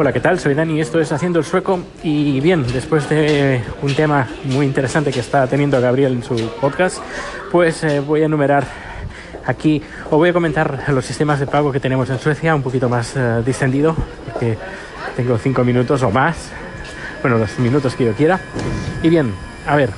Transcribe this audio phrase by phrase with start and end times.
[0.00, 0.38] Hola, ¿qué tal?
[0.38, 1.80] Soy Dani y esto es Haciendo el Sueco.
[2.04, 6.98] Y bien, después de un tema muy interesante que está teniendo Gabriel en su podcast,
[7.50, 8.64] pues eh, voy a enumerar
[9.44, 9.82] aquí,
[10.12, 13.14] o voy a comentar los sistemas de pago que tenemos en Suecia, un poquito más
[13.16, 14.56] eh, distendido, porque
[15.16, 16.50] tengo cinco minutos o más,
[17.20, 18.38] bueno, los minutos que yo quiera.
[19.02, 19.34] Y bien,
[19.66, 19.90] a ver,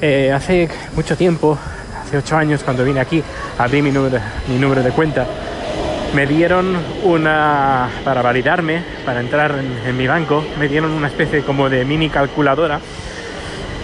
[0.00, 1.58] eh, hace mucho tiempo,
[2.02, 3.22] hace ocho años, cuando vine aquí,
[3.58, 4.18] abrí mi número,
[4.48, 5.26] mi número de cuenta
[6.14, 9.54] me dieron una, para validarme, para entrar
[9.86, 12.80] en, mi banco, me dieron una especie como de mini calculadora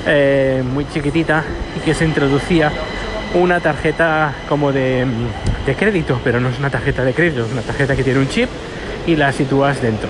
[0.06, 1.44] eh, muy chiquitita
[1.76, 2.72] y que se introducía
[3.34, 5.06] una tarjeta como de,
[5.66, 8.28] de crédito, pero no es una tarjeta de crédito, es una tarjeta que tiene un
[8.28, 8.48] chip
[9.06, 10.08] y la sitúas dentro.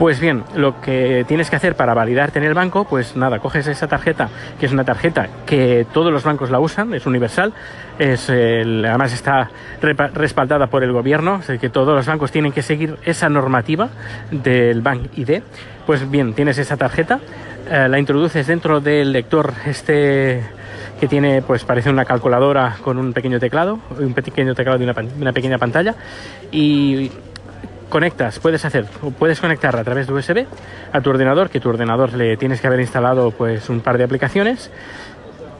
[0.00, 3.66] Pues bien, lo que tienes que hacer para validarte en el banco, pues nada, coges
[3.66, 7.52] esa tarjeta, que es una tarjeta que todos los bancos la usan, es universal,
[7.98, 9.50] es además está
[10.14, 13.90] respaldada por el gobierno, es que todos los bancos tienen que seguir esa normativa
[14.30, 15.42] del Bank ID.
[15.84, 17.20] Pues bien, tienes esa tarjeta,
[17.70, 20.42] eh, la introduces dentro del lector este
[20.98, 24.94] que tiene, pues parece una calculadora con un pequeño teclado, un pequeño teclado de una,
[25.18, 25.94] una pequeña pantalla
[26.50, 27.10] y
[27.90, 28.86] conectas, puedes hacer,
[29.18, 30.46] puedes conectar a través de USB
[30.92, 34.04] a tu ordenador, que tu ordenador le tienes que haber instalado pues un par de
[34.04, 34.70] aplicaciones,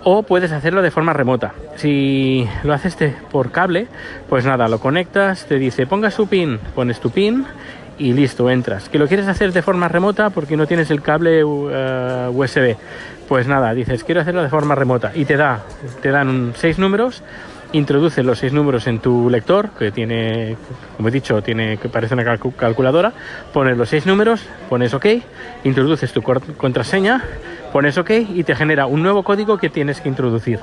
[0.05, 1.53] o puedes hacerlo de forma remota.
[1.77, 2.97] Si lo haces
[3.31, 3.89] por cable,
[4.29, 7.45] pues nada, lo conectas, te dice ponga su pin, pones tu pin
[7.99, 8.89] y listo, entras.
[8.89, 12.77] Que lo quieres hacer de forma remota porque no tienes el cable USB, eh,
[13.29, 15.61] pues nada, dices quiero hacerlo de forma remota y te da,
[16.01, 17.23] te dan seis números
[17.73, 20.57] introduces los seis números en tu lector, que tiene,
[20.97, 23.13] como he dicho, tiene que parece una calculadora,
[23.53, 25.07] pones los seis números, pones OK,
[25.65, 27.23] introduces tu contraseña,
[27.73, 30.61] pones OK y te genera un nuevo código que tienes que introducir.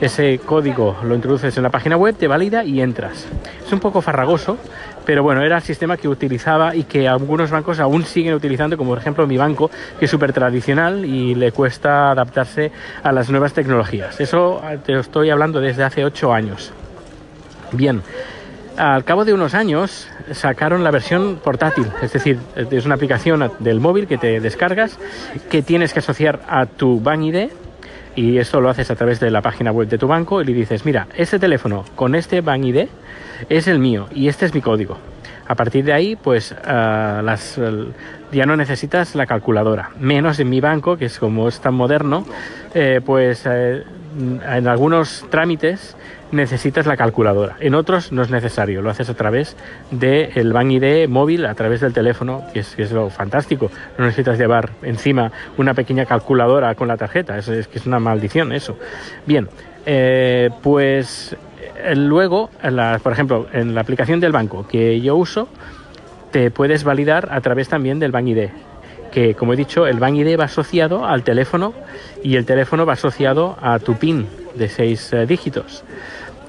[0.00, 3.26] Ese código lo introduces en la página web, te valida y entras.
[3.64, 4.58] Es un poco farragoso,
[5.04, 8.90] pero bueno, era el sistema que utilizaba y que algunos bancos aún siguen utilizando, como
[8.90, 12.70] por ejemplo mi banco, que es súper tradicional y le cuesta adaptarse
[13.02, 14.20] a las nuevas tecnologías.
[14.20, 16.72] Eso te lo estoy hablando desde hace ocho años.
[17.72, 18.02] Bien,
[18.76, 23.80] al cabo de unos años sacaron la versión portátil, es decir, es una aplicación del
[23.80, 24.98] móvil que te descargas,
[25.50, 27.48] que tienes que asociar a tu Bank ID
[28.16, 30.52] y esto lo haces a través de la página web de tu banco y le
[30.52, 32.88] dices, mira, este teléfono con este Bank ID
[33.48, 34.98] es el mío y este es mi código.
[35.46, 37.60] A partir de ahí, pues las,
[38.30, 39.90] ya no necesitas la calculadora.
[39.98, 42.24] Menos en mi banco, que es como es tan moderno,
[42.72, 43.82] eh, pues eh,
[44.16, 45.96] en algunos trámites
[46.32, 47.56] necesitas la calculadora.
[47.60, 49.56] En otros no es necesario, lo haces a través
[49.90, 53.70] del de ID móvil, a través del teléfono, que es, lo fantástico.
[53.98, 58.52] No necesitas llevar encima una pequeña calculadora con la tarjeta, es, que es una maldición
[58.52, 58.76] eso.
[59.26, 59.48] Bien,
[59.86, 61.36] eh, pues
[61.82, 62.50] eh, luego,
[63.02, 65.48] por ejemplo, en la aplicación del banco que yo uso,
[66.30, 68.48] te puedes validar a través también del Bank ID
[69.10, 71.74] que como he dicho, el Bank ID va asociado al teléfono
[72.22, 75.84] y el teléfono va asociado a tu PIN de seis eh, dígitos.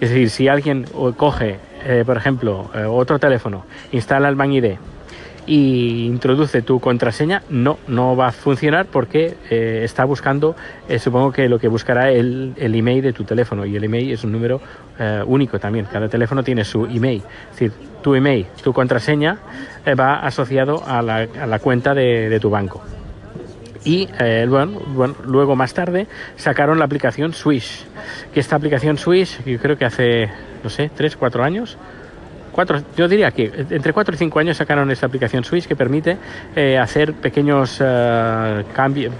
[0.01, 0.85] Es decir, si alguien
[1.15, 4.65] coge, eh, por ejemplo, eh, otro teléfono, instala el Bank ID
[5.45, 10.55] y introduce tu contraseña, no, no va a funcionar porque eh, está buscando,
[10.97, 14.23] supongo que lo que buscará el, el email de tu teléfono y el email es
[14.23, 14.59] un número
[15.25, 15.85] único también.
[15.91, 17.23] Cada teléfono tiene su email.
[17.51, 17.71] Es decir,
[18.03, 19.37] tu email, tu contraseña
[19.99, 22.83] va asociado a la, cuenta de tu banco
[23.83, 27.85] y eh, bueno, luego más tarde sacaron la aplicación Swish,
[28.33, 30.29] que esta aplicación Swish, yo creo que hace,
[30.63, 31.77] no sé, 3, 4 años,
[32.51, 36.17] cuatro, yo diría que entre 4 y 5 años sacaron esta aplicación Swish que permite
[36.55, 39.13] eh, hacer pequeños eh, cambios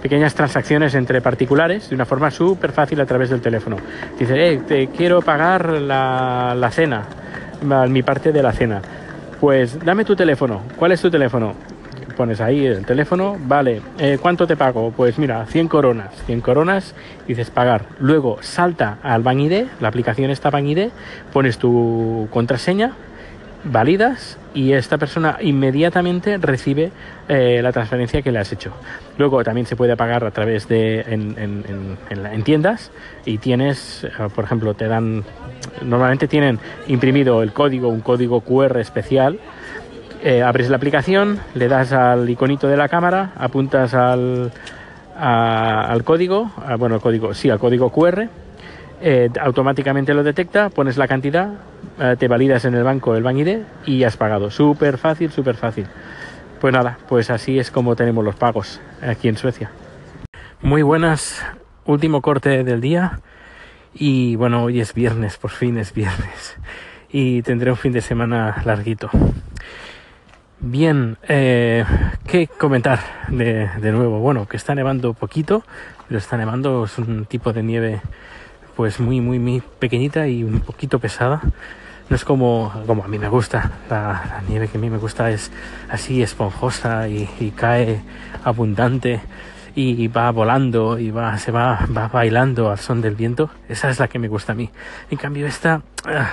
[0.00, 3.76] pequeñas transacciones entre particulares de una forma súper fácil a través del teléfono.
[4.16, 7.02] Dice, te quiero pagar la, la cena,
[7.88, 8.80] mi parte de la cena.
[9.40, 10.62] Pues dame tu teléfono.
[10.76, 11.54] ¿Cuál es tu teléfono?
[12.16, 14.90] Pones ahí el teléfono, vale, eh, ¿cuánto te pago?
[14.90, 16.94] Pues mira, 100 coronas, 100 coronas,
[17.28, 17.82] dices pagar.
[18.00, 19.36] Luego salta al Bank
[19.80, 20.66] la aplicación está Bank
[21.32, 22.94] pones tu contraseña,
[23.64, 26.90] validas y esta persona inmediatamente recibe
[27.28, 28.72] eh, la transferencia que le has hecho.
[29.18, 32.90] Luego también se puede pagar a través de en, tiendas
[33.24, 35.24] y tienes, eh, por ejemplo, te dan,
[35.82, 39.38] normalmente tienen imprimido el código, un código QR especial
[40.22, 44.52] eh, abres la aplicación, le das al iconito de la cámara, apuntas al,
[45.16, 48.28] al código, bueno, el código, sí, al código QR,
[49.00, 51.52] eh, automáticamente lo detecta, pones la cantidad,
[51.98, 54.50] eh, te validas en el banco el Bank ID y has pagado.
[54.50, 55.86] Súper fácil, súper fácil.
[56.60, 59.70] Pues nada, pues así es como tenemos los pagos aquí en Suecia.
[60.62, 61.44] Muy buenas
[61.84, 63.20] último corte del día
[63.94, 66.56] y bueno, hoy es viernes, por fin es viernes
[67.10, 69.10] y tendré un fin de semana larguito.
[70.58, 71.84] Bien, eh,
[72.26, 72.98] ¿qué comentar
[73.28, 74.20] de, de, nuevo?
[74.20, 75.62] Bueno, que está nevando poquito,
[76.08, 78.00] pero está nevando, es un tipo de nieve
[78.74, 81.42] pues muy, muy, muy pequeñita y un poquito pesada.
[82.08, 85.30] No es como, como a mí me gusta, la, nieve que a mí me gusta
[85.30, 85.52] es
[85.90, 88.00] así esponjosa y, cae
[88.42, 89.20] abundante
[89.74, 93.50] y va volando y va, se va, va bailando al son del viento.
[93.68, 94.70] Esa es la que me gusta a mí.
[95.10, 95.82] En cambio esta...
[96.06, 96.30] Ah,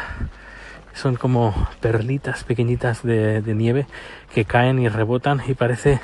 [0.93, 3.85] son como perlitas pequeñitas de, nieve
[4.33, 5.99] que caen y rebotan y parece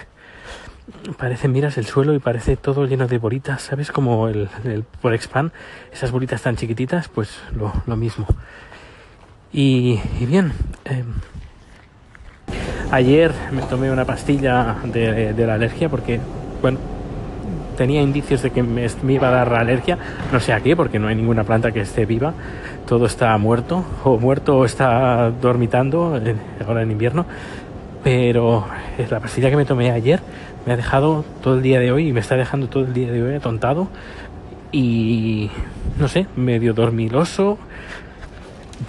[1.18, 5.52] parece miras el suelo y parece todo lleno de bolitas sabes como el, el Porexpan
[5.94, 8.26] esas bolitas tan chiquititas pues lo, mismo.
[9.52, 10.52] Y, bien
[10.86, 11.04] eh,
[12.92, 16.20] ayer me tomé una pastilla de, de la alergia porque
[16.62, 16.99] bueno
[17.80, 19.98] tenía indicios de que me, iba a dar alergia,
[20.34, 22.34] no sé a qué, porque no hay ninguna planta que esté viva,
[22.86, 26.20] todo está muerto, o muerto o está dormitando
[26.68, 27.26] ahora en invierno,
[28.04, 28.66] pero
[29.10, 30.20] la pastilla que me tomé ayer
[30.66, 33.14] me ha dejado todo el día de hoy y me está dejando todo el día
[33.14, 33.88] de hoy atontado
[34.74, 35.50] y
[35.98, 37.58] no sé, medio dormiloso,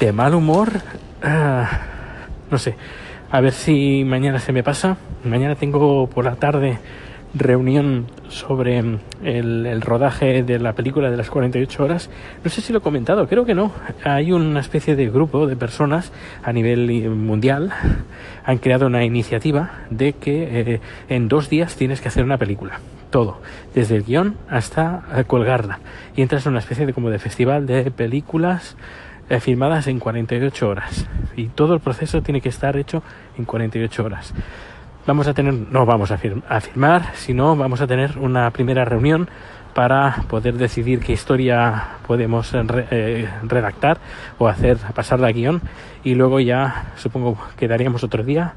[0.01, 0.69] de mal humor,
[1.23, 1.65] uh,
[2.51, 2.75] no sé,
[3.31, 6.81] a ver si mañana se me pasa, mañana tengo por la tarde
[7.35, 12.11] reunión sobre el, el, rodaje de la película de las 48 horas.
[12.43, 13.73] No sé si lo he comentado, creo que no.
[14.05, 16.13] Hay una especie de grupo de personas
[16.43, 17.73] a nivel mundial.
[18.45, 22.81] Han creado una iniciativa de que eh, en dos días tienes que hacer una película.
[23.11, 23.41] Todo,
[23.75, 25.81] desde el guion hasta eh, colgarla.
[26.17, 28.77] Y entras en una especie de como de festival de películas
[29.29, 31.07] eh, filmadas en 48 horas.
[31.37, 33.03] Y todo el proceso tiene que estar hecho
[33.39, 34.35] en 48 horas
[35.07, 39.29] vamos a tener, no vamos a, a firmar, sino vamos a tener una primera reunión
[39.75, 43.99] para poder decidir qué historia podemos re, eh, redactar
[44.39, 45.61] o hacer, pasar la guion.
[46.03, 48.55] Y luego ya supongo que daríamos otro día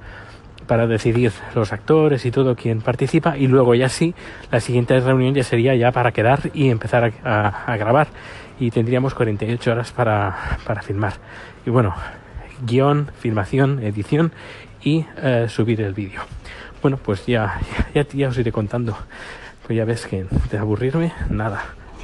[0.67, 3.37] para decidir los actores y todo quien participa.
[3.37, 4.15] Y luego ya sí
[4.51, 8.07] la siguiente reunión ya sería ya para quedar y empezar a, a, a grabar.
[8.59, 10.35] Y tendríamos 48 horas para,
[10.65, 11.13] para filmar
[11.65, 11.93] y bueno
[12.65, 14.31] guion, filmación, edición
[14.83, 16.21] y eh, subir el vídeo.
[16.81, 17.59] Bueno, pues ya,
[17.93, 18.97] ya, ya os iré contando.
[19.65, 21.63] Pues ya ves que de aburrirme, nada.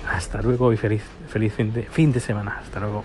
[0.10, 2.60] Hasta luego y feliz, feliz fin de, fin de semana.
[2.62, 3.04] Hasta luego.